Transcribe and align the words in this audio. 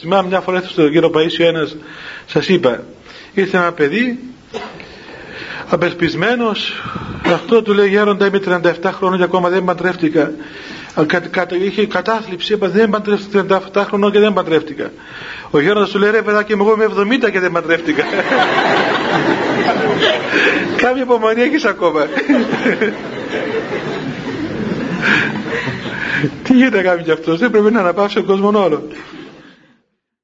Θυμάμαι 0.00 0.28
μια 0.28 0.40
φορά 0.40 0.62
στον 0.68 0.90
κύριο 0.90 1.10
Παΐσιο 1.14 1.44
ένας, 1.44 1.76
σας 2.26 2.48
είπα, 2.48 2.82
ήρθε 3.34 3.56
ένα 3.56 3.72
παιδί, 3.72 4.18
απελπισμένος, 5.68 6.82
αυτό 7.26 7.62
του 7.62 7.74
λέει 7.74 7.88
γέροντα 7.88 8.26
είμαι 8.26 8.40
37 8.82 8.90
χρόνια 8.92 9.18
και 9.18 9.24
ακόμα 9.24 9.48
δεν 9.48 9.64
παντρεύτηκα. 9.64 10.32
Κα, 11.06 11.18
κα, 11.18 11.46
είχε 11.62 11.86
κατάθλιψη, 11.86 12.52
είπα 12.52 12.68
δεν 12.68 12.90
παντρεύτηκα 12.90 13.60
37 13.74 13.82
χρόνια 13.86 14.10
και 14.10 14.18
δεν 14.18 14.32
παντρεύτηκα. 14.32 14.90
Ο 15.50 15.60
γέροντας 15.60 15.90
του 15.90 15.98
λέει 15.98 16.10
ρε 16.10 16.22
παιδάκι 16.22 16.52
εγώ 16.52 16.74
είμαι 16.74 17.16
70 17.26 17.30
και 17.30 17.40
δεν 17.40 17.52
παντρεύτηκα. 17.52 18.04
Κάποια 20.82 21.02
υπομονή 21.02 21.42
έχεις 21.42 21.64
ακόμα. 21.64 22.06
Τι 26.42 26.52
γίνεται 26.52 26.76
να 26.76 26.82
κάνει 26.82 27.10
αυτός, 27.10 27.38
δεν 27.38 27.50
πρέπει 27.50 27.72
να 27.72 27.80
αναπαύσει 27.80 28.18
ο 28.18 28.24
κόσμο 28.24 28.62
όλο. 28.62 28.88